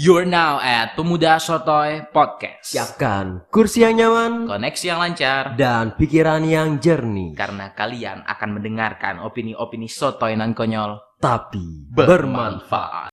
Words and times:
You're 0.00 0.24
now 0.24 0.56
at 0.64 0.96
Pemuda 0.96 1.36
Sotoy 1.36 2.08
Podcast. 2.08 2.72
Siapkan 2.72 3.44
kursi 3.52 3.84
yang 3.84 4.00
nyaman 4.00 4.48
Koneksi 4.48 4.84
yang 4.88 4.96
lancar 4.96 5.60
dan 5.60 5.92
pikiran 5.92 6.40
yang 6.40 6.80
jernih, 6.80 7.36
karena 7.36 7.76
kalian 7.76 8.24
akan 8.24 8.56
mendengarkan 8.56 9.20
opini-opini 9.20 9.92
sotoy 9.92 10.40
nan 10.40 10.56
konyol 10.56 10.96
tapi 11.20 11.84
bermanfaat. 11.92 13.12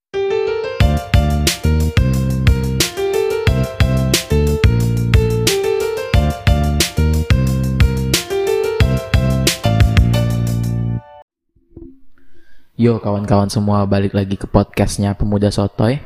Yo 12.80 12.96
kawan-kawan 12.96 13.52
semua 13.52 13.84
balik 13.84 14.16
lagi 14.16 14.40
ke 14.40 14.48
podcastnya 14.48 15.12
Pemuda 15.12 15.52
Sotoy. 15.52 16.00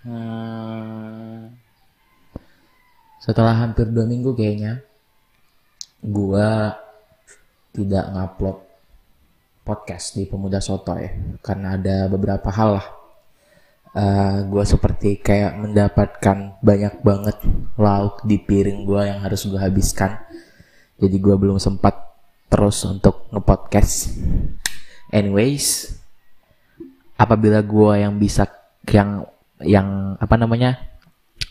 Hmm, 0.00 1.52
setelah 3.20 3.52
hampir 3.52 3.84
dua 3.92 4.08
minggu 4.08 4.32
kayaknya, 4.32 4.80
gua 6.00 6.72
tidak 7.76 8.08
ngupload 8.08 8.58
podcast 9.60 10.16
di 10.16 10.24
Pemuda 10.24 10.56
Sotoy 10.56 11.36
karena 11.44 11.76
ada 11.76 12.08
beberapa 12.08 12.48
hal 12.48 12.80
lah. 12.80 12.88
Eh, 13.92 14.38
gua 14.48 14.64
seperti 14.64 15.20
kayak 15.20 15.60
mendapatkan 15.60 16.56
banyak 16.64 17.04
banget 17.04 17.36
lauk 17.76 18.24
di 18.24 18.40
piring 18.40 18.88
gua 18.88 19.04
yang 19.04 19.20
harus 19.20 19.44
gua 19.44 19.68
habiskan. 19.68 20.16
Jadi 20.96 21.20
gua 21.20 21.36
belum 21.36 21.60
sempat 21.60 21.92
terus 22.48 22.80
untuk 22.88 23.28
ngepodcast. 23.28 24.16
Anyways, 25.12 25.92
apabila 27.20 27.60
gua 27.60 28.00
yang 28.00 28.16
bisa 28.16 28.48
yang 28.88 29.28
yang 29.64 30.16
apa 30.16 30.36
namanya 30.36 30.80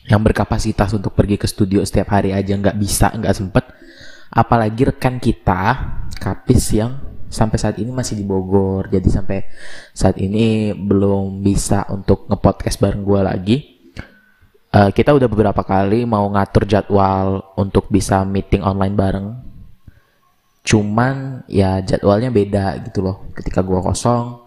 yang 0.09 0.21
berkapasitas 0.25 0.93
untuk 0.97 1.13
pergi 1.13 1.37
ke 1.37 1.45
studio 1.45 1.85
setiap 1.85 2.13
hari 2.13 2.33
aja 2.33 2.53
nggak 2.57 2.77
bisa 2.77 3.13
nggak 3.13 3.35
sempet. 3.35 3.65
Apalagi 4.29 4.85
rekan 4.85 5.17
kita 5.17 5.61
Kapis 6.19 6.75
yang 6.75 6.99
sampai 7.31 7.55
saat 7.55 7.79
ini 7.79 7.95
masih 7.95 8.19
di 8.19 8.27
Bogor. 8.27 8.91
Jadi 8.91 9.07
sampai 9.07 9.47
saat 9.95 10.19
ini 10.19 10.75
belum 10.75 11.39
bisa 11.39 11.87
untuk 11.87 12.27
ngepodcast 12.27 12.75
bareng 12.83 13.07
gua 13.07 13.23
lagi. 13.23 13.79
Eh, 14.69 14.91
kita 14.91 15.15
udah 15.15 15.31
beberapa 15.31 15.63
kali 15.63 16.03
mau 16.03 16.27
ngatur 16.29 16.67
jadwal 16.67 17.55
untuk 17.55 17.87
bisa 17.87 18.27
meeting 18.27 18.61
online 18.61 18.95
bareng. 18.99 19.27
Cuman 20.67 21.47
ya 21.47 21.79
jadwalnya 21.79 22.29
beda 22.29 22.83
gitu 22.83 22.99
loh. 22.99 23.31
Ketika 23.31 23.63
gua 23.63 23.79
kosong 23.79 24.43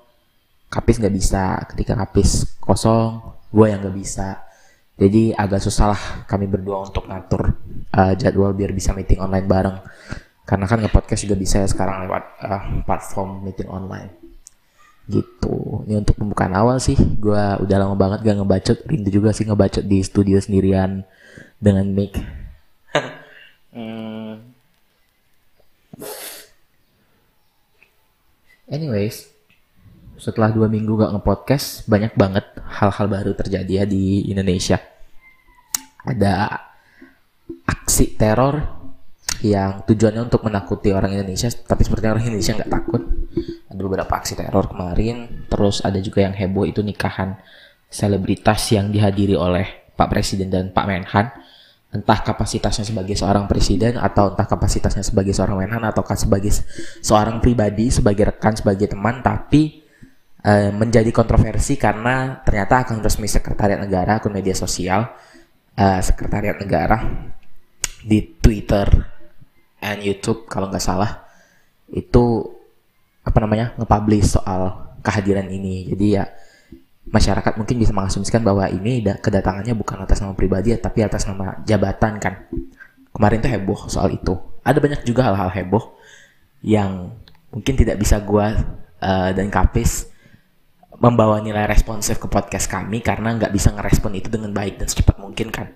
kapis 0.69 1.01
nggak 1.01 1.17
bisa. 1.17 1.57
Ketika 1.73 1.97
kapis 2.05 2.53
kosong 2.61 3.33
gua 3.53 3.67
yang 3.71 3.85
nggak 3.85 3.97
bisa. 3.97 4.43
Jadi 4.97 5.33
agak 5.37 5.61
susah 5.61 5.97
lah 5.97 6.03
kami 6.29 6.49
berdua 6.49 6.85
untuk 6.85 7.09
ngatur 7.09 7.57
uh, 7.93 8.13
jadwal 8.17 8.53
biar 8.57 8.73
bisa 8.73 8.97
meeting 8.97 9.21
online 9.21 9.47
bareng. 9.49 9.77
Karena 10.43 10.67
kan 10.67 10.83
nge-podcast 10.83 11.23
juga 11.23 11.37
bisa 11.39 11.63
ya 11.63 11.69
sekarang 11.71 12.09
lewat 12.09 12.25
uh, 12.43 12.63
platform 12.83 13.47
meeting 13.47 13.71
online. 13.71 14.11
Gitu. 15.07 15.85
Ini 15.89 16.03
untuk 16.03 16.19
pembukaan 16.19 16.57
awal 16.57 16.81
sih. 16.81 16.97
Gua 16.97 17.61
udah 17.61 17.77
lama 17.79 17.97
banget 17.97 18.27
gak 18.27 18.37
ngebacot. 18.43 18.79
Rindu 18.89 19.11
juga 19.13 19.31
sih 19.31 19.47
ngebacot 19.47 19.85
di 19.87 19.99
studio 20.03 20.41
sendirian 20.41 21.05
dengan 21.61 21.87
mic. 21.93 22.17
Hmm. 23.73 24.53
Anyways, 28.69 29.32
setelah 30.23 30.55
dua 30.55 30.71
minggu 30.71 30.95
gak 30.95 31.19
ngepodcast, 31.19 31.91
banyak 31.91 32.15
banget 32.15 32.47
hal-hal 32.79 33.07
baru 33.11 33.35
terjadi 33.35 33.83
ya 33.83 33.85
di 33.85 34.31
Indonesia. 34.31 34.79
Ada 36.07 36.63
aksi 37.67 38.15
teror 38.15 38.63
yang 39.43 39.83
tujuannya 39.83 40.23
untuk 40.31 40.47
menakuti 40.47 40.95
orang 40.95 41.19
Indonesia, 41.19 41.51
tapi 41.51 41.83
sepertinya 41.83 42.15
orang 42.15 42.31
Indonesia 42.31 42.55
nggak 42.55 42.71
takut. 42.71 43.03
Ada 43.67 43.81
beberapa 43.83 44.13
aksi 44.15 44.39
teror 44.39 44.71
kemarin, 44.71 45.43
terus 45.51 45.83
ada 45.83 45.99
juga 45.99 46.23
yang 46.23 46.39
heboh 46.39 46.71
itu 46.71 46.87
nikahan 46.87 47.35
selebritas 47.91 48.63
yang 48.71 48.95
dihadiri 48.95 49.35
oleh 49.35 49.91
Pak 49.99 50.07
Presiden 50.07 50.55
dan 50.55 50.71
Pak 50.71 50.87
Menhan 50.87 51.35
entah 51.93 52.25
kapasitasnya 52.25 52.89
sebagai 52.89 53.13
seorang 53.13 53.45
presiden 53.45 54.01
atau 54.01 54.33
entah 54.33 54.49
kapasitasnya 54.49 55.05
sebagai 55.05 55.37
seorang 55.37 55.61
menhan 55.61 55.85
ataukah 55.85 56.17
sebagai 56.17 56.49
se- 56.49 56.65
seorang 57.05 57.37
pribadi 57.45 57.93
sebagai 57.93 58.33
rekan 58.33 58.57
sebagai 58.57 58.89
teman 58.89 59.21
tapi 59.21 59.82
eh, 60.43 60.71
menjadi 60.75 61.09
kontroversi 61.15 61.79
karena 61.79 62.43
ternyata 62.43 62.87
akun 62.87 63.03
resmi 63.03 63.31
sekretariat 63.31 63.79
negara 63.79 64.19
akun 64.19 64.35
media 64.35 64.55
sosial 64.55 65.07
eh, 65.79 66.01
sekretariat 66.03 66.59
negara 66.59 67.03
di 68.03 68.19
Twitter 68.43 68.87
and 69.83 70.03
YouTube 70.03 70.47
kalau 70.51 70.71
nggak 70.71 70.83
salah 70.83 71.23
itu 71.91 72.47
apa 73.23 73.39
namanya 73.39 73.71
nge-publish 73.79 74.35
soal 74.35 74.95
kehadiran 75.03 75.47
ini 75.47 75.87
jadi 75.95 76.07
ya 76.07 76.25
masyarakat 77.13 77.59
mungkin 77.59 77.77
bisa 77.83 77.91
mengasumsikan 77.91 78.41
bahwa 78.41 78.65
ini 78.71 79.03
da- 79.03 79.19
kedatangannya 79.19 79.75
bukan 79.75 80.07
atas 80.07 80.23
nama 80.23 80.33
pribadi 80.39 80.71
ya, 80.73 80.79
tapi 80.79 81.03
atas 81.03 81.27
nama 81.27 81.59
jabatan 81.67 82.23
kan. 82.23 82.47
Kemarin 83.13 83.45
tuh 83.45 83.51
heboh 83.51 83.79
soal 83.91 84.15
itu. 84.15 84.39
Ada 84.63 84.79
banyak 84.79 85.05
juga 85.05 85.27
hal-hal 85.27 85.51
heboh 85.53 85.93
yang 86.63 87.13
mungkin 87.51 87.75
tidak 87.75 87.99
bisa 87.99 88.23
gua 88.23 88.55
eh, 89.03 89.31
dan 89.35 89.51
Kapis 89.51 90.09
membawa 91.03 91.43
nilai 91.43 91.67
responsif 91.67 92.23
ke 92.23 92.31
podcast 92.31 92.71
kami 92.71 93.03
karena 93.03 93.35
nggak 93.35 93.51
bisa 93.51 93.75
ngerespon 93.75 94.15
itu 94.15 94.31
dengan 94.31 94.55
baik 94.55 94.79
dan 94.79 94.87
secepat 94.87 95.19
mungkin 95.19 95.51
kan. 95.51 95.75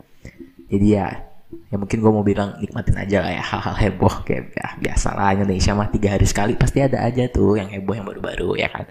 Jadi 0.70 0.86
ya 0.86 1.26
ya 1.66 1.76
mungkin 1.78 1.98
gue 1.98 2.12
mau 2.14 2.22
bilang 2.22 2.58
nikmatin 2.62 2.94
aja 2.94 3.26
lah 3.26 3.32
ya 3.34 3.42
hal-hal 3.42 3.74
heboh 3.74 4.14
kayak 4.22 4.54
ya 4.54 4.68
biasa 4.78 5.18
lah 5.18 5.34
Indonesia 5.34 5.74
mah 5.74 5.90
tiga 5.90 6.14
hari 6.14 6.26
sekali 6.26 6.54
pasti 6.54 6.78
ada 6.78 7.02
aja 7.02 7.26
tuh 7.26 7.58
yang 7.58 7.66
heboh 7.66 7.94
yang 7.98 8.06
baru-baru 8.06 8.54
ya 8.54 8.70
kan? 8.70 8.86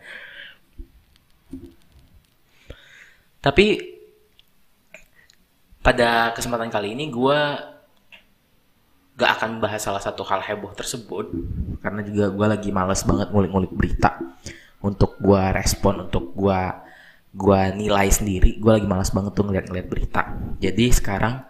Tapi 3.39 3.95
pada 5.79 6.35
kesempatan 6.35 6.67
kali 6.67 6.99
ini 6.99 7.07
gue 7.13 7.39
gak 9.15 9.31
akan 9.39 9.63
bahas 9.63 9.79
salah 9.79 10.03
satu 10.03 10.27
hal 10.27 10.43
heboh 10.43 10.75
tersebut 10.75 11.31
karena 11.79 12.03
juga 12.03 12.27
gue 12.27 12.47
lagi 12.59 12.69
males 12.75 12.99
banget 13.07 13.31
ngulik-ngulik 13.31 13.71
berita 13.71 14.19
untuk 14.85 15.17
gue 15.17 15.43
respon 15.57 16.05
untuk 16.05 16.37
gue 16.37 16.59
gua 17.35 17.67
nilai 17.75 18.07
sendiri 18.07 18.61
gue 18.61 18.71
lagi 18.71 18.87
malas 18.87 19.11
banget 19.11 19.33
tuh 19.35 19.43
ngeliat-ngeliat 19.49 19.87
berita. 19.89 20.21
Jadi 20.61 20.85
sekarang 20.93 21.41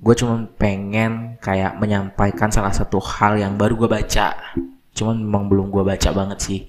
gue 0.00 0.14
cuma 0.16 0.48
pengen 0.56 1.36
kayak 1.38 1.76
menyampaikan 1.76 2.48
salah 2.48 2.72
satu 2.72 2.96
hal 2.98 3.36
yang 3.36 3.54
baru 3.60 3.76
gue 3.76 3.90
baca. 3.92 4.56
Cuman 4.96 5.20
memang 5.20 5.46
belum 5.46 5.66
gue 5.70 5.84
baca 5.84 6.08
banget 6.10 6.38
sih. 6.40 6.60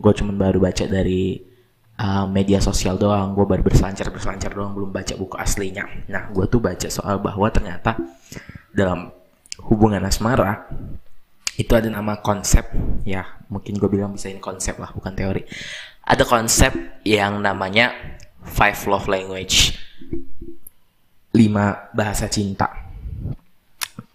Gue 0.00 0.12
cuma 0.16 0.32
baru 0.34 0.58
baca 0.58 0.82
dari 0.88 1.38
uh, 2.00 2.26
media 2.26 2.58
sosial 2.58 2.96
doang. 2.98 3.36
Gue 3.36 3.44
baru 3.44 3.62
berselancar 3.62 4.08
berselancar 4.10 4.50
doang 4.56 4.72
belum 4.74 4.90
baca 4.90 5.14
buku 5.14 5.36
aslinya. 5.38 5.84
Nah 6.10 6.32
gue 6.32 6.48
tuh 6.50 6.58
baca 6.58 6.88
soal 6.90 7.20
bahwa 7.22 7.46
ternyata 7.52 7.94
dalam 8.72 9.14
hubungan 9.68 10.02
asmara 10.06 10.66
itu 11.58 11.72
ada 11.74 11.90
nama 11.90 12.22
konsep 12.22 12.64
ya 13.02 13.26
mungkin 13.50 13.74
gue 13.76 13.90
bilang 13.90 14.14
bisa 14.14 14.30
ini 14.30 14.38
konsep 14.38 14.78
lah 14.78 14.94
bukan 14.94 15.12
teori 15.12 15.42
ada 16.06 16.22
konsep 16.22 17.02
yang 17.02 17.42
namanya 17.42 17.92
five 18.46 18.78
love 18.86 19.10
language 19.10 19.74
lima 21.34 21.90
bahasa 21.90 22.30
cinta 22.30 22.70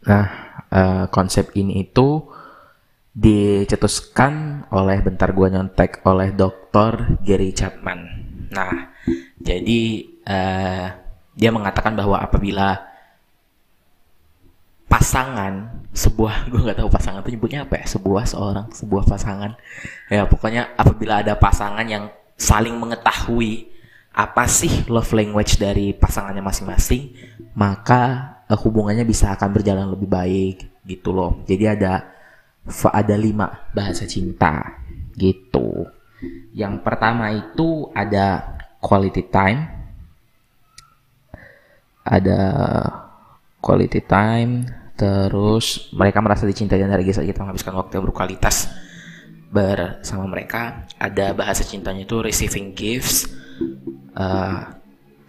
nah 0.08 0.26
eh, 0.72 1.06
konsep 1.12 1.52
ini 1.60 1.84
itu 1.84 2.34
dicetuskan 3.14 4.66
oleh 4.74 4.98
bentar 5.06 5.30
gua 5.38 5.48
nyontek 5.54 6.02
oleh 6.10 6.34
Dr. 6.34 7.22
Gary 7.22 7.54
Chapman. 7.54 8.10
Nah, 8.50 8.90
jadi 9.38 9.82
eh, 10.26 10.86
dia 11.38 11.50
mengatakan 11.54 11.94
bahwa 11.94 12.18
apabila 12.18 12.93
pasangan 14.94 15.82
sebuah 15.90 16.36
gue 16.54 16.62
nggak 16.62 16.78
tahu 16.86 16.90
pasangan 16.94 17.26
itu 17.26 17.34
nyebutnya 17.34 17.66
apa 17.66 17.82
ya 17.82 17.86
sebuah 17.90 18.24
seorang 18.30 18.70
sebuah 18.70 19.04
pasangan. 19.10 19.58
Ya 20.14 20.30
pokoknya 20.30 20.78
apabila 20.78 21.26
ada 21.26 21.34
pasangan 21.34 21.86
yang 21.90 22.14
saling 22.38 22.78
mengetahui 22.78 23.74
apa 24.14 24.46
sih 24.46 24.86
love 24.86 25.10
language 25.18 25.58
dari 25.58 25.90
pasangannya 25.98 26.46
masing-masing 26.46 27.18
maka 27.58 28.02
eh, 28.46 28.54
hubungannya 28.54 29.02
bisa 29.10 29.34
akan 29.34 29.50
berjalan 29.50 29.90
lebih 29.90 30.06
baik 30.06 30.86
gitu 30.86 31.10
loh. 31.10 31.42
Jadi 31.50 31.66
ada 31.66 32.14
ada 32.94 33.16
lima 33.18 33.66
bahasa 33.74 34.06
cinta 34.06 34.78
gitu. 35.18 35.90
Yang 36.54 36.86
pertama 36.86 37.34
itu 37.34 37.90
ada 37.98 38.56
quality 38.78 39.26
time 39.26 39.82
ada 42.04 42.40
quality 43.64 44.04
time 44.04 44.83
terus 44.94 45.90
mereka 45.90 46.22
merasa 46.22 46.46
dicintai 46.46 46.78
dan 46.78 46.94
hargai 46.94 47.14
saat 47.14 47.26
kita 47.26 47.42
menghabiskan 47.42 47.74
waktu 47.74 47.98
yang 47.98 48.06
berkualitas 48.06 48.70
bersama 49.54 50.26
mereka. 50.26 50.90
Ada 50.98 51.38
bahasa 51.38 51.62
cintanya 51.62 52.10
itu 52.10 52.18
receiving 52.18 52.74
gifts. 52.74 53.30
Eh, 54.14 54.60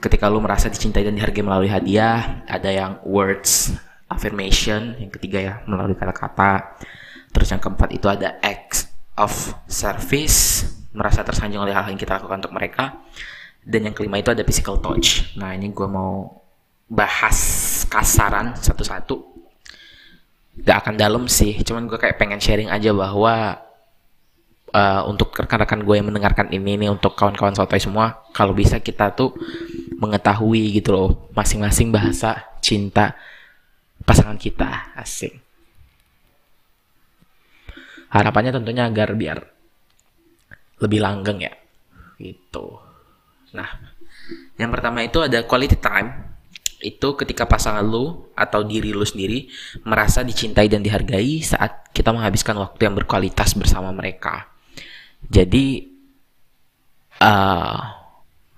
ketika 0.01 0.33
lu 0.33 0.41
merasa 0.41 0.73
dicintai 0.73 1.05
dan 1.05 1.17
dihargai 1.17 1.45
melalui 1.45 1.69
hadiah 1.69 2.45
ada 2.45 2.69
yang 2.69 3.01
words 3.05 3.73
affirmation 4.09 4.97
yang 5.01 5.09
ketiga 5.13 5.39
ya 5.41 5.55
melalui 5.69 5.97
kata-kata. 5.97 6.81
Terus 7.33 7.49
yang 7.53 7.61
keempat 7.61 7.93
itu 7.93 8.07
ada 8.09 8.41
acts 8.41 8.89
of 9.21 9.33
service 9.69 10.65
merasa 10.95 11.27
tersanjung 11.27 11.67
oleh 11.67 11.75
hal 11.75 11.91
yang 11.91 12.01
kita 12.01 12.17
lakukan 12.17 12.41
untuk 12.41 12.55
mereka. 12.57 13.05
Dan 13.65 13.89
yang 13.89 13.97
kelima 13.97 14.21
itu 14.21 14.29
ada 14.29 14.45
physical 14.45 14.81
touch. 14.81 15.37
Nah 15.41 15.57
ini 15.57 15.73
gue 15.73 15.89
mau 15.89 16.45
bahas 16.85 17.37
kasaran 17.89 18.55
satu-satu 18.61 19.34
gak 20.62 20.87
akan 20.87 20.95
dalam 20.95 21.25
sih 21.27 21.59
cuman 21.67 21.91
gue 21.91 21.99
kayak 21.99 22.21
pengen 22.21 22.39
sharing 22.39 22.71
aja 22.71 22.95
bahwa 22.95 23.59
uh, 24.71 25.03
untuk 25.11 25.35
rekan-rekan 25.35 25.83
gue 25.83 25.95
yang 25.99 26.06
mendengarkan 26.06 26.51
ini 26.55 26.79
nih 26.79 26.91
untuk 26.95 27.19
kawan-kawan 27.19 27.59
sotoy 27.59 27.83
semua 27.83 28.23
kalau 28.31 28.55
bisa 28.55 28.79
kita 28.79 29.11
tuh 29.15 29.35
mengetahui 29.99 30.79
gitu 30.79 30.95
loh 30.95 31.11
masing-masing 31.35 31.91
bahasa 31.91 32.47
cinta 32.62 33.19
pasangan 34.06 34.39
kita 34.39 34.95
asing 34.95 35.43
harapannya 38.15 38.55
tentunya 38.55 38.87
agar 38.87 39.11
biar 39.19 39.43
lebih 40.79 41.03
langgeng 41.03 41.43
ya 41.43 41.55
gitu. 42.23 42.79
Nah 43.59 43.67
yang 44.55 44.71
pertama 44.71 45.03
itu 45.03 45.19
ada 45.19 45.43
quality 45.43 45.75
time 45.83 46.34
itu 46.85 47.17
ketika 47.17 47.49
pasangan 47.49 47.81
lu 47.81 48.29
atau 48.37 48.61
diri 48.61 48.93
lu 48.93 49.03
sendiri 49.03 49.49
merasa 49.89 50.21
dicintai 50.21 50.69
dan 50.69 50.85
dihargai 50.85 51.41
saat 51.41 51.89
kita 51.97 52.13
menghabiskan 52.13 52.61
waktu 52.61 52.85
yang 52.85 52.95
berkualitas 52.95 53.57
bersama 53.57 53.89
mereka. 53.97 54.53
Jadi 55.25 55.89
uh, 57.25 57.79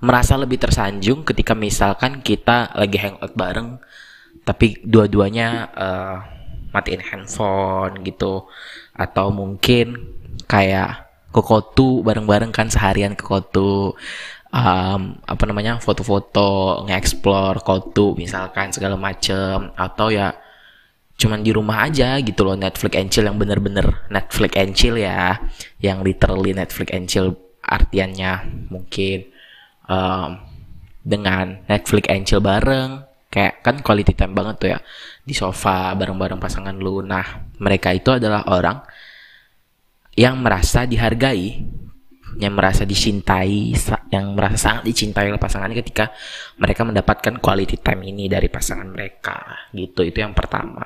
merasa 0.02 0.34
lebih 0.34 0.58
tersanjung 0.58 1.22
ketika 1.22 1.54
misalkan 1.54 2.20
kita 2.26 2.74
lagi 2.74 2.98
hangout 2.98 3.32
bareng, 3.38 3.78
tapi 4.42 4.82
dua-duanya 4.82 5.48
uh, 5.72 6.16
matiin 6.74 7.00
handphone 7.00 8.02
gitu, 8.02 8.50
atau 8.92 9.30
mungkin 9.30 9.94
kayak 10.50 11.06
ke 11.30 11.40
kotu 11.44 12.00
bareng-bareng 12.00 12.48
kan 12.48 12.72
seharian 12.72 13.12
ke 13.12 13.20
kotu 13.20 13.92
um, 14.52 15.18
apa 15.22 15.44
namanya 15.46 15.78
foto-foto 15.82 16.82
nge-explore 16.86 17.62
kotu 17.62 18.14
misalkan 18.14 18.70
segala 18.70 18.98
macem. 18.98 19.70
Atau 19.74 20.10
ya 20.12 20.34
cuman 21.16 21.40
di 21.40 21.48
rumah 21.54 21.88
aja 21.88 22.20
gitu 22.20 22.44
loh 22.44 22.60
Netflix 22.60 22.92
and 22.92 23.08
chill 23.08 23.24
yang 23.24 23.40
bener-bener 23.40 24.04
Netflix 24.12 24.52
and 24.58 24.72
chill 24.76 24.96
ya. 25.00 25.40
Yang 25.80 25.98
literally 26.12 26.52
Netflix 26.52 26.88
and 26.92 27.06
chill 27.08 27.34
artiannya 27.66 28.66
mungkin 28.70 29.26
um, 29.90 30.38
dengan 31.02 31.66
Netflix 31.66 32.06
and 32.10 32.26
chill 32.26 32.42
bareng. 32.44 33.02
Kayak 33.26 33.60
kan 33.60 33.76
quality 33.84 34.16
time 34.16 34.32
banget 34.32 34.54
tuh 34.56 34.68
ya 34.72 34.78
di 35.26 35.34
sofa 35.36 35.92
bareng-bareng 35.92 36.40
pasangan 36.40 36.78
lu. 36.78 37.04
Nah 37.04 37.52
mereka 37.60 37.92
itu 37.92 38.14
adalah 38.14 38.48
orang 38.48 38.80
yang 40.16 40.40
merasa 40.40 40.88
dihargai 40.88 41.60
yang 42.36 42.52
merasa 42.52 42.84
dicintai, 42.84 43.72
yang 44.12 44.36
merasa 44.36 44.56
sangat 44.56 44.82
dicintai 44.84 45.32
oleh 45.32 45.40
pasangannya 45.40 45.76
ketika 45.80 46.12
mereka 46.60 46.84
mendapatkan 46.84 47.34
quality 47.40 47.80
time 47.80 48.04
ini 48.04 48.28
dari 48.28 48.52
pasangan 48.52 48.88
mereka. 48.88 49.68
Gitu, 49.72 50.04
itu 50.04 50.18
yang 50.20 50.36
pertama. 50.36 50.84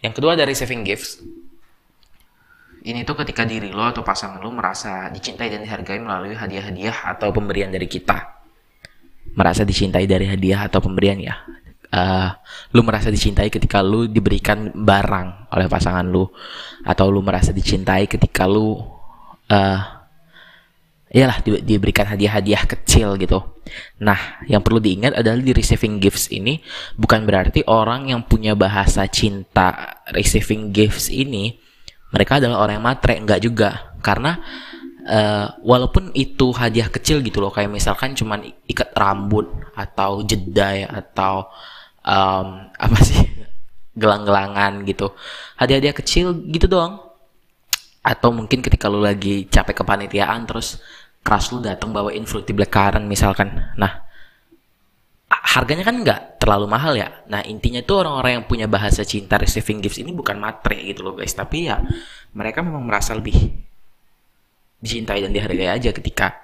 Yang 0.00 0.12
kedua 0.16 0.36
dari 0.36 0.52
saving 0.52 0.84
gifts. 0.84 1.20
Ini 2.80 3.04
tuh 3.04 3.12
ketika 3.20 3.44
diri 3.44 3.68
lo 3.68 3.84
atau 3.84 4.00
pasangan 4.00 4.40
lo 4.40 4.48
merasa 4.48 5.12
dicintai 5.12 5.52
dan 5.52 5.60
dihargai 5.60 6.00
melalui 6.00 6.32
hadiah-hadiah 6.32 7.12
atau 7.16 7.28
pemberian 7.28 7.68
dari 7.68 7.84
kita. 7.84 8.40
Merasa 9.36 9.68
dicintai 9.68 10.08
dari 10.08 10.24
hadiah 10.24 10.64
atau 10.64 10.80
pemberian 10.80 11.20
ya 11.20 11.36
uh, 11.94 12.28
lu 12.74 12.80
merasa 12.86 13.10
dicintai 13.10 13.50
ketika 13.50 13.82
lu 13.82 14.06
diberikan 14.06 14.70
barang 14.74 15.50
oleh 15.54 15.66
pasangan 15.66 16.06
lu 16.06 16.26
atau 16.86 17.06
lu 17.10 17.20
merasa 17.20 17.50
dicintai 17.50 18.06
ketika 18.06 18.46
lu 18.46 18.78
uh, 19.50 19.80
iyalah 21.10 21.42
di, 21.42 21.58
diberikan 21.66 22.06
hadiah-hadiah 22.06 22.64
kecil 22.70 23.18
gitu. 23.18 23.42
Nah, 24.02 24.42
yang 24.46 24.62
perlu 24.62 24.78
diingat 24.78 25.18
adalah 25.18 25.38
di 25.42 25.50
receiving 25.50 25.98
gifts 25.98 26.30
ini 26.30 26.62
bukan 26.94 27.26
berarti 27.26 27.66
orang 27.66 28.10
yang 28.10 28.22
punya 28.26 28.54
bahasa 28.54 29.06
cinta 29.10 30.00
receiving 30.14 30.70
gifts 30.70 31.10
ini 31.10 31.58
mereka 32.10 32.42
adalah 32.42 32.66
orang 32.66 32.74
yang 32.78 32.86
matre, 32.86 33.14
enggak 33.18 33.40
juga. 33.42 33.94
Karena 34.02 34.38
uh, 35.06 35.46
walaupun 35.62 36.10
itu 36.14 36.50
hadiah 36.50 36.90
kecil 36.90 37.22
gitu 37.22 37.38
loh, 37.38 37.54
kayak 37.54 37.70
misalkan 37.70 38.14
cuman 38.18 38.46
ikat 38.66 38.90
rambut 38.98 39.46
atau 39.78 40.22
jedai 40.26 40.86
atau 40.86 41.46
um, 42.10 42.66
apa 42.74 42.98
sih? 43.06 43.22
Gelang-gelangan 43.94 44.82
gitu. 44.82 45.14
Hadiah-hadiah 45.54 45.94
kecil 45.94 46.34
gitu 46.50 46.66
doang. 46.66 46.98
Atau 48.02 48.34
mungkin 48.34 48.64
ketika 48.64 48.90
lu 48.90 48.98
lagi 49.04 49.46
capek 49.46 49.84
kepanitiaan 49.84 50.48
terus 50.48 50.82
keras 51.20 51.52
lu 51.52 51.60
datang 51.60 51.92
bawain 51.94 52.24
fruity 52.26 52.50
blackcurrant 52.50 53.06
misalkan. 53.06 53.54
Nah 53.78 54.08
harganya 55.30 55.86
kan 55.86 56.00
nggak 56.02 56.42
terlalu 56.42 56.66
mahal 56.66 56.96
ya. 56.96 57.22
Nah 57.30 57.44
intinya 57.44 57.84
tuh 57.84 58.02
orang-orang 58.02 58.40
yang 58.40 58.44
punya 58.48 58.66
bahasa 58.66 59.06
cinta 59.06 59.36
receiving 59.38 59.84
gifts 59.84 60.00
ini 60.00 60.10
bukan 60.10 60.40
matre 60.40 60.80
gitu 60.80 61.04
loh 61.06 61.14
guys. 61.14 61.36
Tapi 61.36 61.70
ya 61.70 61.78
mereka 62.34 62.64
memang 62.64 62.82
merasa 62.82 63.14
lebih 63.14 63.36
dicintai 64.80 65.20
dan 65.20 65.30
dihargai 65.30 65.68
aja 65.68 65.92
ketika 65.92 66.40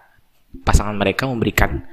pasangan 0.61 0.93
mereka 0.93 1.25
memberikan 1.25 1.89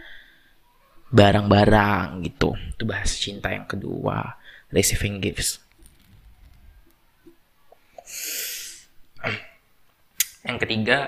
barang-barang 1.14 2.26
gitu. 2.26 2.58
Itu 2.74 2.84
bahasa 2.90 3.14
cinta 3.14 3.54
yang 3.54 3.70
kedua. 3.70 4.42
Receiving 4.74 5.22
gifts. 5.22 5.62
Yang 10.42 10.58
ketiga 10.66 11.00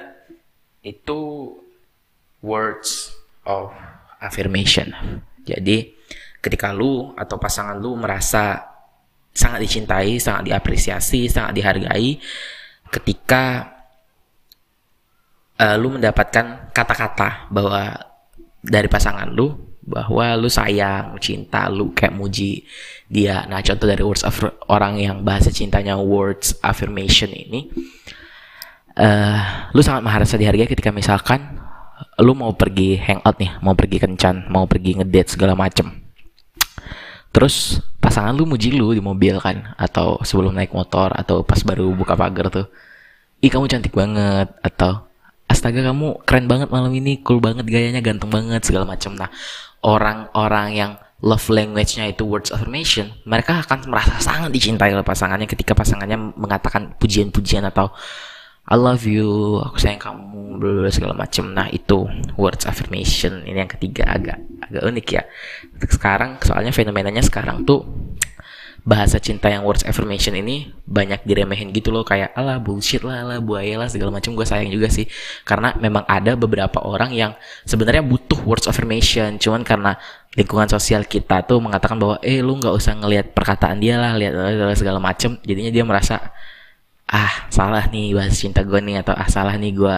itu 0.85 1.19
words 2.45 3.17
of 3.49 3.73
affirmation. 4.21 4.93
Jadi 5.41 5.97
ketika 6.39 6.69
lu 6.69 7.09
atau 7.17 7.41
pasangan 7.41 7.73
lu 7.81 7.97
merasa 7.97 8.61
sangat 9.33 9.65
dicintai 9.65 10.21
sangat 10.21 10.53
diapresiasi 10.53 11.27
sangat 11.27 11.57
dihargai 11.57 12.21
ketika 12.93 13.73
uh, 15.57 15.75
lu 15.75 15.97
mendapatkan 15.97 16.69
kata-kata 16.71 17.49
bahwa 17.49 17.97
dari 18.61 18.85
pasangan 18.85 19.27
lu 19.33 19.74
bahwa 19.85 20.33
lu 20.35 20.49
sayang, 20.49 21.13
cinta, 21.21 21.69
lu 21.69 21.93
kayak 21.93 22.17
muji 22.17 22.65
dia. 23.05 23.45
Nah, 23.45 23.61
contoh 23.61 23.85
dari 23.85 24.01
words 24.01 24.25
of 24.25 24.33
orang 24.65 24.97
yang 24.97 25.21
bahasa 25.21 25.53
cintanya 25.53 25.95
words 26.01 26.57
affirmation 26.65 27.29
ini, 27.29 27.69
uh, 28.97 29.69
lu 29.71 29.81
sangat 29.85 30.01
merasa 30.01 30.35
dihargai 30.41 30.65
ketika 30.65 30.89
misalkan 30.89 31.61
lu 32.19 32.33
mau 32.33 32.51
pergi 32.57 32.97
hangout 32.97 33.37
nih, 33.37 33.51
mau 33.61 33.77
pergi 33.77 33.97
kencan, 34.01 34.49
mau 34.49 34.65
pergi 34.65 34.99
ngedate 34.99 35.37
segala 35.37 35.53
macem. 35.53 36.01
Terus 37.29 37.83
pasangan 37.99 38.33
lu 38.33 38.47
muji 38.47 38.73
lu 38.73 38.95
di 38.95 39.03
mobil 39.03 39.37
kan, 39.37 39.75
atau 39.77 40.17
sebelum 40.25 40.55
naik 40.55 40.73
motor, 40.73 41.13
atau 41.13 41.43
pas 41.43 41.59
baru 41.61 41.91
buka 41.93 42.15
pagar 42.15 42.47
tuh, 42.49 42.67
ih 43.43 43.51
kamu 43.51 43.67
cantik 43.67 43.91
banget, 43.91 44.49
atau 44.63 45.03
astaga 45.45 45.83
kamu 45.83 46.23
keren 46.23 46.47
banget 46.47 46.71
malam 46.71 46.95
ini, 46.95 47.19
cool 47.21 47.43
banget 47.43 47.67
gayanya, 47.67 47.99
ganteng 47.99 48.31
banget 48.31 48.63
segala 48.63 48.87
macam. 48.87 49.19
Nah, 49.19 49.27
orang-orang 49.83 50.67
yang 50.75 50.91
love 51.25 51.47
language-nya 51.49 52.11
itu 52.11 52.27
words 52.27 52.53
affirmation, 52.53 53.09
mereka 53.25 53.65
akan 53.65 53.89
merasa 53.89 54.19
sangat 54.21 54.51
dicintai 54.53 54.93
oleh 54.93 55.05
pasangannya 55.05 55.49
ketika 55.49 55.73
pasangannya 55.73 56.35
mengatakan 56.37 56.93
pujian-pujian 57.01 57.65
atau 57.65 57.89
I 58.65 58.81
love 58.81 59.05
you, 59.05 59.61
aku 59.61 59.77
sayang 59.77 60.01
kamu, 60.01 60.57
bla 60.57 60.89
segala 60.89 61.13
macam. 61.13 61.53
Nah, 61.53 61.69
itu 61.69 62.09
words 62.33 62.65
affirmation. 62.65 63.45
Ini 63.45 63.61
yang 63.61 63.69
ketiga 63.69 64.09
agak 64.09 64.41
agak 64.65 64.81
unik 64.89 65.07
ya. 65.13 65.21
Sekarang 65.85 66.41
soalnya 66.41 66.73
fenomenanya 66.73 67.21
sekarang 67.21 67.61
tuh 67.61 67.85
bahasa 68.85 69.17
cinta 69.17 69.49
yang 69.49 69.65
words 69.65 69.81
affirmation 69.81 70.37
ini 70.37 70.69
banyak 70.85 71.25
diremehin 71.25 71.73
gitu 71.73 71.89
loh 71.89 72.05
kayak 72.05 72.37
ala 72.37 72.61
bullshit 72.61 73.01
lah 73.01 73.25
ala 73.25 73.41
buaya 73.41 73.81
lah 73.81 73.89
segala 73.89 74.13
macam. 74.13 74.37
Gue 74.37 74.45
sayang 74.45 74.69
juga 74.69 74.93
sih 74.93 75.09
karena 75.41 75.73
memang 75.81 76.05
ada 76.05 76.37
beberapa 76.37 76.85
orang 76.85 77.09
yang 77.09 77.33
sebenarnya 77.65 78.05
butuh 78.05 78.37
words 78.45 78.69
affirmation. 78.69 79.41
Cuman 79.41 79.65
karena 79.65 79.97
lingkungan 80.37 80.69
sosial 80.69 81.01
kita 81.09 81.41
tuh 81.49 81.57
mengatakan 81.57 81.97
bahwa 81.97 82.21
eh 82.21 82.45
lu 82.45 82.61
nggak 82.61 82.77
usah 82.77 82.93
ngelihat 83.01 83.33
perkataan 83.33 83.81
dia 83.81 83.97
lah 83.97 84.13
lihat 84.13 84.37
segala 84.77 85.01
macam. 85.01 85.41
Jadinya 85.41 85.73
dia 85.73 85.81
merasa 85.81 86.21
ah 87.09 87.49
salah 87.49 87.89
nih 87.89 88.13
bahasa 88.13 88.37
cinta 88.37 88.61
gue 88.61 88.77
nih 88.85 89.01
atau 89.01 89.17
ah 89.17 89.25
salah 89.25 89.57
nih 89.57 89.73
gue 89.73 89.97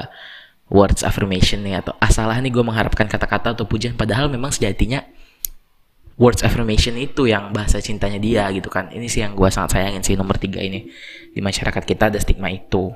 words 0.72 1.04
affirmation 1.04 1.60
nih 1.60 1.84
atau 1.84 1.92
ah 2.00 2.08
salah 2.08 2.40
nih 2.40 2.56
gue 2.56 2.64
mengharapkan 2.64 3.04
kata-kata 3.12 3.52
atau 3.52 3.68
pujian. 3.68 4.00
Padahal 4.00 4.32
memang 4.32 4.56
sejatinya 4.56 5.04
words 6.18 6.42
affirmation 6.42 6.98
itu 6.98 7.30
yang 7.30 7.54
bahasa 7.54 7.78
cintanya 7.78 8.18
dia 8.18 8.50
gitu 8.50 8.74
kan. 8.74 8.90
Ini 8.90 9.06
sih 9.06 9.22
yang 9.22 9.38
gue 9.38 9.48
sangat 9.54 9.78
sayangin 9.78 10.02
sih 10.02 10.18
nomor 10.18 10.42
tiga 10.42 10.58
ini. 10.58 10.90
Di 11.30 11.40
masyarakat 11.46 11.86
kita 11.86 12.10
ada 12.10 12.18
stigma 12.18 12.50
itu 12.50 12.90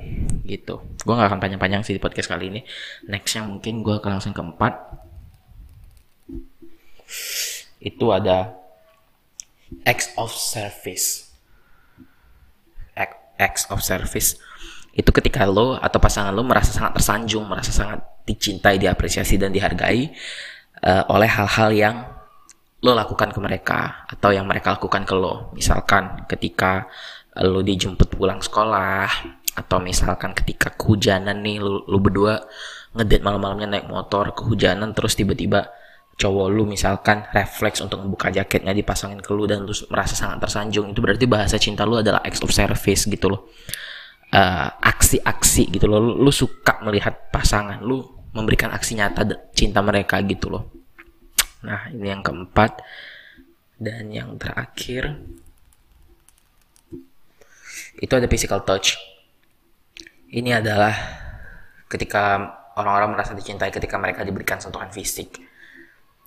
gitu. 0.44 0.82
Gue 1.06 1.14
gak 1.14 1.30
akan 1.30 1.40
panjang-panjang 1.40 1.86
sih 1.86 1.94
di 1.94 2.02
podcast 2.02 2.28
kali 2.28 2.50
ini. 2.50 2.62
Nextnya 3.06 3.46
mungkin 3.46 3.86
gue 3.86 4.02
akan 4.02 4.18
langsung 4.18 4.34
ke 4.34 4.42
empat 4.42 4.74
itu 7.82 8.06
ada 8.10 8.58
acts 9.86 10.10
of 10.18 10.34
service. 10.34 11.30
Act- 12.98 13.38
acts 13.38 13.70
of 13.70 13.86
service. 13.86 14.42
Itu 14.98 15.14
ketika 15.14 15.46
lo 15.46 15.78
atau 15.78 16.02
pasangan 16.02 16.34
lo 16.34 16.42
merasa 16.42 16.74
sangat 16.74 16.98
tersanjung 16.98 17.46
merasa 17.46 17.70
sangat 17.70 18.02
dicintai 18.26 18.82
diapresiasi 18.82 19.38
dan 19.38 19.54
dihargai 19.54 20.10
eh, 20.82 21.04
oleh 21.06 21.30
hal-hal 21.30 21.70
yang 21.70 21.96
lo 22.82 22.92
lakukan 22.98 23.30
ke 23.30 23.40
mereka 23.42 24.10
atau 24.10 24.34
yang 24.34 24.50
mereka 24.50 24.78
lakukan 24.78 25.06
ke 25.06 25.14
lo. 25.14 25.54
Misalkan 25.54 26.26
ketika 26.26 26.90
lo 27.40 27.62
dijemput 27.62 28.18
pulang 28.18 28.42
sekolah 28.42 29.08
atau 29.56 29.78
misalkan 29.80 30.34
ketika 30.34 30.74
kehujanan 30.74 31.40
nih 31.46 31.62
lo, 31.62 31.86
lo 31.86 31.98
berdua 32.02 32.42
ngedate 32.98 33.24
malam-malamnya 33.24 33.80
naik 33.80 33.88
motor 33.88 34.36
kehujanan 34.36 34.92
terus 34.92 35.16
tiba-tiba 35.16 35.72
cowok 36.20 36.48
lu 36.52 36.68
misalkan 36.68 37.24
refleks 37.32 37.80
untuk 37.82 38.04
membuka 38.04 38.30
jaketnya 38.30 38.76
dipasangin 38.76 39.24
ke 39.24 39.32
lu 39.32 39.48
dan 39.48 39.64
lu 39.64 39.74
merasa 39.94 40.18
sangat 40.18 40.44
tersanjung. 40.44 40.92
Itu 40.92 41.00
berarti 41.00 41.26
bahasa 41.30 41.56
cinta 41.62 41.88
lu 41.88 42.02
adalah 42.02 42.20
acts 42.26 42.42
of 42.42 42.52
service 42.52 43.06
gitu 43.08 43.32
loh 43.32 43.48
Eh, 44.32 44.70
aksi-aksi 44.80 45.76
gitu 45.76 45.92
loh 45.92 46.00
lu, 46.00 46.24
lu 46.24 46.32
suka 46.32 46.80
melihat 46.88 47.28
pasangan 47.36 47.84
lu 47.84 48.00
memberikan 48.32 48.72
aksi 48.72 48.96
nyata 48.96 49.28
cinta 49.52 49.84
mereka 49.84 50.24
gitu 50.24 50.48
loh 50.48 50.72
nah 51.62 51.90
ini 51.90 52.08
yang 52.10 52.22
keempat. 52.26 52.82
Dan 53.82 54.14
yang 54.14 54.38
terakhir 54.38 55.18
itu 57.98 58.14
ada 58.14 58.30
physical 58.30 58.62
touch. 58.62 58.94
Ini 60.30 60.62
adalah 60.62 60.94
ketika 61.90 62.40
orang-orang 62.78 63.18
merasa 63.18 63.34
dicintai 63.34 63.74
ketika 63.74 63.98
mereka 63.98 64.22
diberikan 64.22 64.62
sentuhan 64.62 64.94
fisik. 64.94 65.42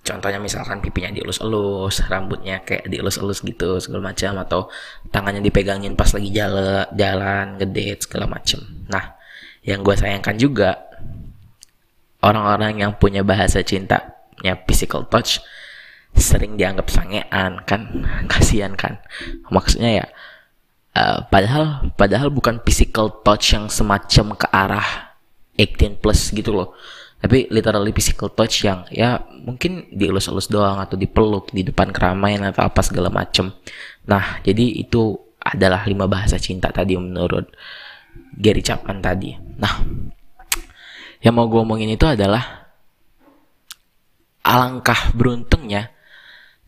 Contohnya 0.04 0.36
misalkan 0.36 0.84
pipinya 0.84 1.08
dielus-elus 1.08 2.04
rambutnya 2.12 2.60
kayak 2.60 2.92
dielus-elus 2.92 3.40
gitu 3.40 3.80
segala 3.80 4.12
macam 4.12 4.36
atau 4.36 4.68
tangannya 5.08 5.40
dipegangin 5.40 5.96
pas 5.96 6.12
lagi 6.12 6.28
jalan 6.28 6.84
jalan 6.92 7.56
ngedate 7.56 8.04
segala 8.04 8.28
macam 8.28 8.60
nah 8.92 9.16
yang 9.64 9.80
gue 9.80 9.96
sayangkan 9.96 10.36
juga 10.36 10.76
orang-orang 12.20 12.84
yang 12.84 12.92
punya 13.00 13.24
bahasa 13.24 13.64
cintanya 14.34 14.58
physical 14.66 15.06
touch 15.06 15.38
sering 16.14 16.54
dianggap 16.54 16.90
sangean 16.90 17.62
kan 17.66 18.06
kasihan 18.30 18.74
kan. 18.74 18.98
Maksudnya 19.50 20.02
ya 20.02 20.06
eh, 20.98 21.18
padahal 21.30 21.94
padahal 21.94 22.30
bukan 22.34 22.62
physical 22.66 23.22
touch 23.22 23.54
yang 23.54 23.70
semacam 23.70 24.34
ke 24.34 24.46
arah 24.50 25.14
18 25.58 26.02
plus 26.02 26.34
gitu 26.34 26.50
loh. 26.50 26.74
Tapi 27.24 27.48
literally 27.48 27.96
physical 27.96 28.28
touch 28.36 28.68
yang 28.68 28.84
ya 28.92 29.16
mungkin 29.32 29.88
dielus-elus 29.88 30.52
doang 30.52 30.76
atau 30.76 30.98
dipeluk 31.00 31.48
di 31.56 31.64
depan 31.64 31.88
keramaian 31.88 32.52
atau 32.52 32.68
apa 32.68 32.84
segala 32.84 33.08
macem. 33.08 33.48
Nah 34.04 34.44
jadi 34.44 34.84
itu 34.84 35.16
adalah 35.40 35.88
lima 35.88 36.04
bahasa 36.04 36.36
cinta 36.36 36.68
tadi 36.68 36.96
menurut 37.00 37.48
Gary 38.36 38.60
Chapman 38.60 39.00
tadi. 39.00 39.32
Nah 39.56 39.72
yang 41.24 41.32
mau 41.32 41.48
gue 41.48 41.64
omongin 41.64 41.96
itu 41.96 42.04
adalah 42.04 42.63
alangkah 44.44 45.10
beruntungnya 45.16 45.90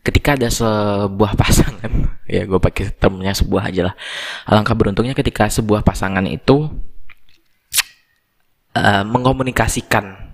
ketika 0.01 0.33
ada 0.33 0.49
sebuah 0.49 1.37
pasangan. 1.37 1.91
Ya 2.27 2.43
gue 2.43 2.59
pakai 2.59 2.91
termnya 2.91 3.31
sebuah 3.31 3.71
aja 3.71 3.87
lah. 3.87 3.95
Alangkah 4.43 4.75
beruntungnya 4.75 5.15
ketika 5.15 5.47
sebuah 5.47 5.79
pasangan 5.79 6.27
itu 6.27 6.67
eh, 8.75 9.03
mengkomunikasikan 9.07 10.27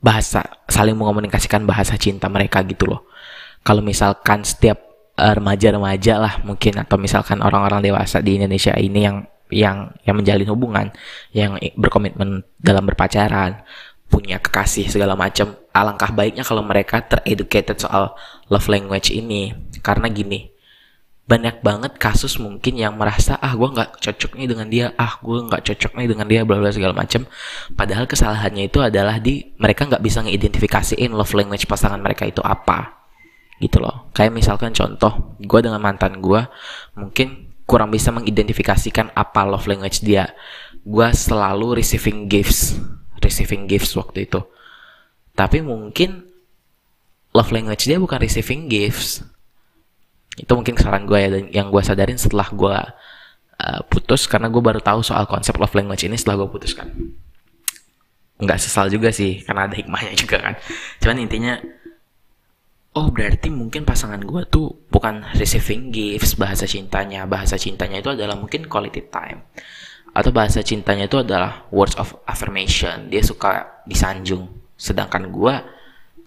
bahasa 0.00 0.64
saling 0.72 0.96
mengomunikasikan 0.96 1.68
bahasa 1.68 2.00
cinta 2.00 2.32
mereka 2.32 2.64
gitu 2.64 2.88
loh. 2.88 3.04
Kalau 3.60 3.84
misalkan 3.84 4.40
setiap 4.40 4.80
eh, 5.20 5.34
remaja-remaja 5.36 6.16
lah 6.16 6.34
mungkin 6.48 6.80
atau 6.80 6.96
misalkan 6.96 7.44
orang-orang 7.44 7.84
dewasa 7.84 8.24
di 8.24 8.40
Indonesia 8.40 8.72
ini 8.72 9.00
yang 9.04 9.28
yang 9.52 9.94
yang 10.02 10.16
menjalin 10.18 10.48
hubungan 10.50 10.86
yang 11.30 11.54
berkomitmen 11.78 12.42
dalam 12.58 12.82
berpacaran 12.82 13.62
punya 14.06 14.38
kekasih 14.38 14.88
segala 14.88 15.18
macam 15.18 15.58
alangkah 15.74 16.14
baiknya 16.14 16.46
kalau 16.46 16.62
mereka 16.62 17.02
tereducated 17.02 17.76
soal 17.78 18.14
love 18.48 18.66
language 18.70 19.10
ini. 19.12 19.54
Karena 19.82 20.10
gini 20.10 20.56
banyak 21.26 21.58
banget 21.58 21.98
kasus 21.98 22.38
mungkin 22.38 22.78
yang 22.78 22.94
merasa 22.94 23.34
ah 23.42 23.50
gue 23.58 23.66
nggak 23.66 23.98
cocok 23.98 24.38
nih 24.38 24.46
dengan 24.46 24.70
dia 24.70 24.94
ah 24.94 25.18
gue 25.18 25.38
nggak 25.42 25.58
cocok 25.66 25.98
nih 25.98 26.06
dengan 26.06 26.26
dia 26.30 26.46
bla 26.46 26.62
bla 26.62 26.70
segala 26.70 26.94
macam. 26.94 27.26
Padahal 27.74 28.06
kesalahannya 28.06 28.70
itu 28.70 28.78
adalah 28.78 29.18
di 29.18 29.42
mereka 29.58 29.90
nggak 29.90 30.02
bisa 30.06 30.22
ngidentifikasiin 30.22 31.10
love 31.10 31.34
language 31.34 31.66
pasangan 31.66 31.98
mereka 31.98 32.30
itu 32.30 32.38
apa 32.46 33.10
gitu 33.58 33.82
loh. 33.82 34.06
Kayak 34.14 34.38
misalkan 34.38 34.70
contoh 34.70 35.34
gue 35.42 35.60
dengan 35.60 35.82
mantan 35.82 36.22
gue 36.22 36.46
mungkin 36.94 37.50
kurang 37.66 37.90
bisa 37.90 38.14
mengidentifikasikan 38.14 39.10
apa 39.18 39.42
love 39.42 39.66
language 39.66 40.06
dia. 40.06 40.30
Gue 40.86 41.10
selalu 41.10 41.82
receiving 41.82 42.30
gifts 42.30 42.78
receiving 43.22 43.68
gifts 43.70 43.94
waktu 43.96 44.28
itu. 44.28 44.40
Tapi 45.36 45.60
mungkin 45.60 46.24
love 47.36 47.52
language 47.52 47.84
dia 47.84 48.00
bukan 48.00 48.18
receiving 48.20 48.68
gifts. 48.70 49.20
Itu 50.36 50.52
mungkin 50.56 50.76
kesalahan 50.76 51.04
gue 51.08 51.18
ya 51.18 51.28
dan 51.32 51.44
yang 51.52 51.66
gue 51.72 51.82
sadarin 51.84 52.20
setelah 52.20 52.48
gue 52.52 52.76
uh, 53.60 53.80
putus 53.88 54.28
karena 54.28 54.52
gue 54.52 54.60
baru 54.60 54.80
tahu 54.80 55.00
soal 55.00 55.24
konsep 55.24 55.56
love 55.56 55.72
language 55.72 56.04
ini 56.04 56.16
setelah 56.16 56.44
gue 56.44 56.48
putuskan 56.52 56.88
nggak 58.36 58.60
sesal 58.60 58.92
juga 58.92 59.08
sih 59.08 59.40
karena 59.40 59.64
ada 59.68 59.74
hikmahnya 59.76 60.12
juga 60.22 60.36
kan. 60.40 60.54
Cuman 61.00 61.16
intinya 61.24 61.54
oh 62.96 63.12
berarti 63.12 63.52
mungkin 63.52 63.84
pasangan 63.84 64.20
gue 64.24 64.42
tuh 64.48 64.72
bukan 64.88 65.24
receiving 65.36 65.92
gifts 65.92 66.36
bahasa 66.36 66.68
cintanya. 66.68 67.24
Bahasa 67.24 67.56
cintanya 67.56 68.00
itu 68.00 68.12
adalah 68.12 68.36
mungkin 68.36 68.68
quality 68.68 69.08
time 69.08 69.44
atau 70.16 70.32
bahasa 70.32 70.64
cintanya 70.64 71.04
itu 71.04 71.20
adalah 71.20 71.68
words 71.68 71.92
of 72.00 72.16
affirmation. 72.24 73.12
Dia 73.12 73.20
suka 73.20 73.84
disanjung. 73.84 74.48
Sedangkan 74.80 75.28
gue 75.28 75.54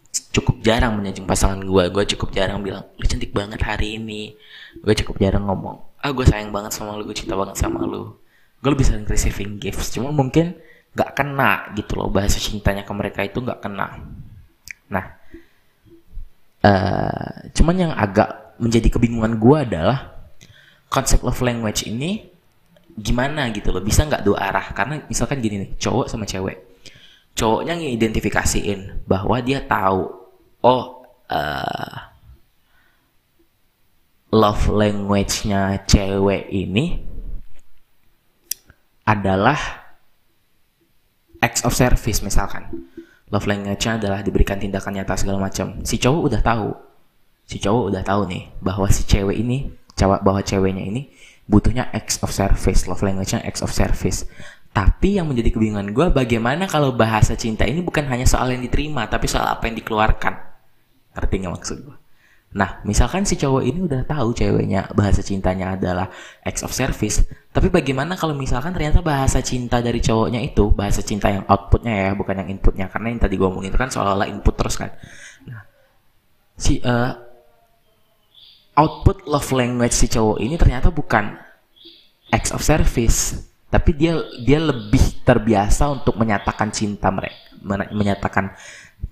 cukup 0.10 0.62
jarang 0.66 0.98
menyanjung 0.98 1.30
pasangan 1.30 1.62
gue 1.62 1.84
gue 1.94 2.04
cukup 2.18 2.34
jarang 2.34 2.66
bilang 2.66 2.86
lu 2.98 3.06
cantik 3.10 3.34
banget 3.34 3.62
hari 3.66 3.98
ini. 3.98 4.38
Gue 4.82 4.94
cukup 4.94 5.18
jarang 5.18 5.50
ngomong 5.50 5.90
ah 6.00 6.12
gue 6.16 6.24
sayang 6.24 6.54
banget 6.56 6.72
sama 6.72 6.96
lu 6.96 7.04
gue 7.04 7.18
cinta 7.18 7.34
banget 7.34 7.58
sama 7.58 7.84
lu. 7.84 8.14
Gue 8.62 8.70
lebih 8.72 8.86
sering 8.86 9.06
receiving 9.10 9.58
gifts. 9.58 9.94
Cuma 9.94 10.14
mungkin 10.14 10.54
nggak 10.94 11.12
kena 11.14 11.70
gitu 11.78 11.98
loh 11.98 12.10
bahasa 12.10 12.42
cintanya 12.42 12.82
ke 12.86 12.94
mereka 12.94 13.22
itu 13.26 13.42
nggak 13.42 13.62
kena. 13.62 14.02
Nah 14.90 15.06
eh 16.60 17.50
cuman 17.56 17.76
yang 17.78 17.94
agak 17.96 18.60
menjadi 18.60 18.92
kebingungan 18.92 19.40
gue 19.40 19.58
adalah 19.58 19.98
konsep 20.92 21.24
love 21.24 21.40
language 21.40 21.88
ini 21.88 22.29
gimana 23.00 23.50
gitu 23.56 23.72
loh 23.72 23.84
bisa 23.84 24.06
nggak 24.06 24.24
dua 24.28 24.38
arah? 24.52 24.68
Karena 24.76 25.02
misalkan 25.08 25.40
gini 25.40 25.64
nih 25.64 25.70
cowok 25.80 26.08
sama 26.12 26.28
cewek. 26.28 26.58
Cowoknya 27.34 27.80
ngidentifikasiin 27.80 29.08
bahwa 29.08 29.40
dia 29.40 29.64
tahu 29.64 30.12
oh 30.64 30.84
eh, 31.32 31.98
love 34.30 34.66
language-nya 34.70 35.88
cewek 35.90 36.52
ini 36.54 37.02
adalah 39.08 39.58
acts 41.42 41.66
of 41.66 41.74
service 41.74 42.22
misalkan. 42.22 42.92
Love 43.30 43.46
language-nya 43.46 43.98
adalah 44.02 44.20
diberikan 44.22 44.58
tindakan 44.62 45.00
nyata 45.00 45.18
segala 45.18 45.42
macam. 45.42 45.82
Si 45.86 45.98
cowok 45.98 46.22
udah 46.34 46.42
tahu. 46.42 46.70
Si 47.50 47.58
cowok 47.58 47.84
udah 47.94 48.04
tahu 48.06 48.22
nih 48.30 48.44
bahwa 48.62 48.86
si 48.94 49.02
cewek 49.06 49.38
ini 49.42 49.74
cewek 49.98 50.22
bahwa 50.22 50.42
ceweknya 50.46 50.86
ini 50.86 51.10
butuhnya 51.50 51.90
acts 51.90 52.22
of 52.22 52.30
service 52.30 52.86
love 52.86 53.02
language-nya 53.02 53.42
acts 53.42 53.66
of 53.66 53.74
service. 53.74 54.30
Tapi 54.70 55.18
yang 55.18 55.26
menjadi 55.26 55.50
kebingungan 55.50 55.92
gue 55.98 56.08
bagaimana 56.14 56.70
kalau 56.70 56.94
bahasa 56.94 57.34
cinta 57.34 57.66
ini 57.66 57.82
bukan 57.82 58.06
hanya 58.06 58.30
soal 58.30 58.54
yang 58.54 58.62
diterima 58.62 59.10
tapi 59.10 59.26
soal 59.26 59.50
apa 59.50 59.66
yang 59.66 59.82
dikeluarkan? 59.82 60.34
Ngerti 61.18 61.36
nggak 61.42 61.54
maksud 61.58 61.78
gue 61.84 61.98
nah 62.50 62.82
misalkan 62.82 63.30
si 63.30 63.38
cowok 63.38 63.62
ini 63.62 63.86
udah 63.86 64.10
tahu 64.10 64.34
ceweknya 64.34 64.90
bahasa 64.98 65.22
cintanya 65.22 65.78
adalah 65.78 66.10
acts 66.42 66.66
of 66.66 66.74
service 66.74 67.22
tapi 67.54 67.70
bagaimana 67.70 68.18
kalau 68.18 68.34
misalkan 68.34 68.74
ternyata 68.74 69.06
bahasa 69.06 69.38
cinta 69.46 69.86
dari 69.86 70.02
cowoknya 70.02 70.42
itu 70.42 70.74
bahasa 70.74 71.06
cinta 71.06 71.30
yang 71.30 71.46
outputnya 71.46 71.94
ya 71.94 72.10
bukan 72.18 72.42
yang 72.42 72.50
inputnya 72.58 72.90
karena 72.90 73.14
yang 73.14 73.22
tadi 73.22 73.38
gue 73.38 73.46
omongin 73.46 73.70
itu 73.70 73.78
kan 73.78 73.90
seolah-olah 73.94 74.30
input 74.30 74.54
terus 74.58 74.78
kan. 74.78 74.90
Nah 75.46 75.62
si 76.58 76.82
eh, 76.82 77.12
output 78.80 79.28
love 79.28 79.52
language 79.52 79.92
si 79.92 80.08
cowok 80.08 80.40
ini 80.40 80.56
ternyata 80.56 80.88
bukan 80.88 81.36
acts 82.32 82.56
of 82.56 82.64
service 82.64 83.36
tapi 83.68 83.92
dia 83.94 84.16
dia 84.40 84.64
lebih 84.64 85.22
terbiasa 85.28 85.92
untuk 85.92 86.16
menyatakan 86.16 86.72
cinta 86.72 87.12
mereka 87.12 87.50
men- 87.64 87.92
menyatakan 87.92 88.56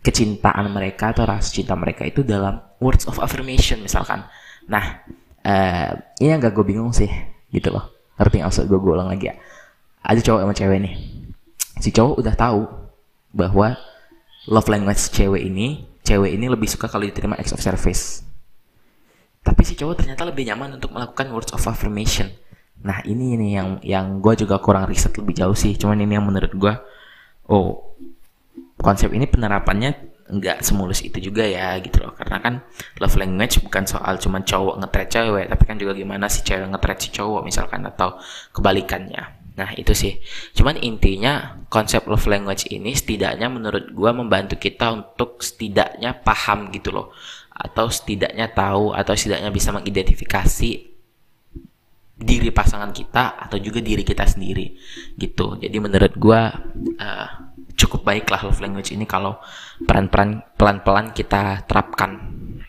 kecintaan 0.03 0.67
mereka 0.71 1.11
atau 1.11 1.27
rasa 1.27 1.51
cinta 1.51 1.75
mereka 1.75 2.03
itu 2.07 2.23
dalam 2.23 2.59
words 2.79 3.07
of 3.07 3.19
affirmation 3.19 3.79
misalkan. 3.83 4.23
Nah 4.67 5.03
eh 5.43 5.91
ini 6.19 6.27
yang 6.35 6.43
gak 6.43 6.55
gue 6.55 6.65
bingung 6.67 6.91
sih 6.91 7.07
gitu 7.51 7.71
loh. 7.71 7.91
Ngerti 8.17 8.41
nggak 8.41 8.65
gue? 8.67 8.79
Gue 8.81 8.93
ulang 8.97 9.11
lagi 9.11 9.29
ya. 9.31 9.35
Ada 10.01 10.19
cowok 10.23 10.39
sama 10.43 10.53
cewek 10.55 10.79
nih. 10.81 10.93
Si 11.83 11.89
cowok 11.93 12.15
udah 12.23 12.35
tahu 12.35 12.61
bahwa 13.35 13.77
love 14.49 14.67
language 14.71 15.13
cewek 15.13 15.43
ini, 15.45 15.85
cewek 16.01 16.33
ini 16.33 16.49
lebih 16.49 16.65
suka 16.65 16.89
kalau 16.89 17.05
diterima 17.05 17.37
acts 17.37 17.53
of 17.53 17.61
service. 17.61 18.25
Tapi 19.47 19.61
si 19.63 19.79
cowok 19.79 20.03
ternyata 20.03 20.27
lebih 20.27 20.43
nyaman 20.51 20.75
untuk 20.75 20.91
melakukan 20.91 21.31
words 21.31 21.55
of 21.55 21.63
affirmation. 21.63 22.27
Nah 22.83 22.99
ini 23.07 23.39
nih 23.39 23.51
yang 23.55 23.69
yang 23.79 24.05
gue 24.19 24.43
juga 24.43 24.59
kurang 24.59 24.91
riset 24.91 25.15
lebih 25.15 25.39
jauh 25.39 25.55
sih. 25.55 25.79
Cuman 25.79 26.03
ini 26.03 26.19
yang 26.19 26.27
menurut 26.27 26.51
gue, 26.51 26.73
oh 27.47 27.95
konsep 28.77 29.09
ini 29.15 29.25
penerapannya 29.25 30.17
nggak 30.27 30.59
semulus 30.59 30.99
itu 31.07 31.31
juga 31.31 31.47
ya 31.47 31.79
gitu 31.79 32.03
loh 32.03 32.11
karena 32.11 32.37
kan 32.43 32.53
love 32.99 33.15
language 33.15 33.63
bukan 33.63 33.87
soal 33.87 34.19
cuman 34.19 34.43
cowok 34.43 34.75
ngetret 34.83 35.07
cewek 35.07 35.45
tapi 35.47 35.63
kan 35.63 35.75
juga 35.79 35.95
gimana 35.95 36.27
si 36.27 36.43
cewek 36.43 36.67
ngetret 36.67 36.99
si 36.99 37.09
cowok 37.15 37.47
misalkan 37.47 37.87
atau 37.87 38.19
kebalikannya 38.51 39.23
nah 39.55 39.71
itu 39.73 39.95
sih 39.95 40.19
cuman 40.51 40.77
intinya 40.83 41.63
konsep 41.71 42.03
love 42.11 42.27
language 42.27 42.67
ini 42.69 42.91
setidaknya 42.91 43.47
menurut 43.47 43.89
gua 43.95 44.11
membantu 44.11 44.59
kita 44.59 44.91
untuk 44.91 45.39
setidaknya 45.39 46.19
paham 46.21 46.75
gitu 46.75 46.91
loh 46.91 47.15
atau 47.57 47.89
setidaknya 47.89 48.53
tahu 48.53 48.93
atau 48.93 49.17
setidaknya 49.17 49.49
bisa 49.49 49.73
mengidentifikasi 49.73 50.71
diri 52.17 52.49
pasangan 52.49 52.89
kita 52.89 53.37
atau 53.37 53.57
juga 53.61 53.81
diri 53.81 54.01
kita 54.01 54.25
sendiri 54.25 54.77
gitu. 55.17 55.57
Jadi 55.57 55.77
menurut 55.77 56.13
gua 56.17 56.49
uh, 56.97 57.27
cukup 57.77 58.01
baik 58.05 58.29
lah 58.33 58.41
love 58.45 58.61
language 58.61 58.93
ini 58.93 59.05
kalau 59.05 59.37
pelan-pelan 59.85 60.41
pelan-pelan 60.57 61.13
kita 61.13 61.65
terapkan 61.65 62.17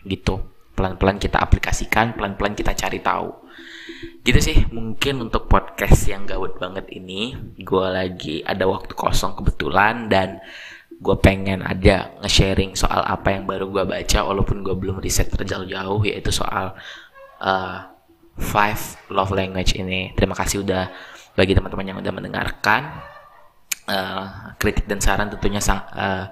gitu. 0.05 0.41
Pelan-pelan 0.77 1.19
kita 1.19 1.41
aplikasikan 1.41 2.13
pelan-pelan 2.13 2.53
kita 2.55 2.77
cari 2.77 3.01
tahu. 3.01 3.29
Gitu 4.21 4.39
sih 4.39 4.57
mungkin 4.69 5.27
untuk 5.27 5.49
podcast 5.49 6.07
yang 6.07 6.29
gawat 6.29 6.61
banget 6.61 6.85
ini 6.93 7.33
gue 7.57 7.85
lagi 7.89 8.45
ada 8.45 8.69
waktu 8.69 8.93
kosong 8.93 9.33
kebetulan 9.33 10.07
dan 10.07 10.39
gue 10.99 11.15
pengen 11.23 11.63
ada 11.63 12.11
nge-sharing 12.19 12.75
soal 12.75 12.99
apa 13.07 13.31
yang 13.31 13.47
baru 13.47 13.71
gue 13.71 13.83
baca 13.87 14.19
walaupun 14.27 14.59
gue 14.67 14.75
belum 14.75 14.99
riset 14.99 15.31
terjauh-jauh 15.31 16.03
yaitu 16.03 16.27
soal 16.27 16.75
uh, 17.39 17.77
five 18.35 18.79
love 19.07 19.31
language 19.31 19.79
ini. 19.79 20.11
Terima 20.15 20.35
kasih 20.35 20.67
udah 20.67 20.91
bagi 21.39 21.55
teman-teman 21.55 21.87
yang 21.87 21.97
udah 22.03 22.13
mendengarkan. 22.13 22.81
Uh, 23.89 24.53
kritik 24.61 24.85
dan 24.85 25.01
saran 25.01 25.33
tentunya 25.33 25.57
sang, 25.57 25.81
uh, 25.97 26.29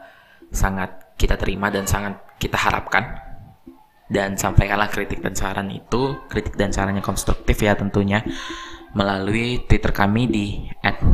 sangat 0.54 1.16
kita 1.18 1.40
terima 1.40 1.72
dan 1.72 1.88
sangat 1.88 2.20
kita 2.36 2.60
harapkan. 2.60 3.24
Dan 4.08 4.36
sampaikanlah 4.40 4.92
kritik 4.92 5.24
dan 5.24 5.36
saran 5.36 5.72
itu. 5.72 6.28
Kritik 6.28 6.60
dan 6.60 6.76
sarannya 6.76 7.04
konstruktif 7.04 7.56
ya 7.60 7.76
tentunya. 7.76 8.20
Melalui 8.96 9.64
twitter 9.64 9.92
kami 9.96 10.28
di 10.28 10.46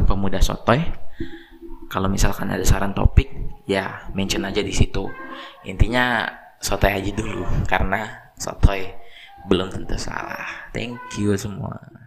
@pemudasotoy 0.09 0.81
kalau 1.93 2.09
misalkan 2.09 2.49
ada 2.49 2.65
saran 2.65 2.93
topik 2.97 3.29
ya 3.69 4.07
mention 4.11 4.43
aja 4.47 4.59
di 4.59 4.71
situ. 4.71 5.07
Intinya 5.67 6.27
sotoy 6.59 6.99
aja 6.99 7.11
dulu 7.15 7.43
karena 7.67 8.31
sotoy 8.35 8.87
belum 9.47 9.71
tentu 9.71 9.95
salah. 9.99 10.71
Thank 10.71 10.99
you 11.19 11.35
semua 11.35 12.02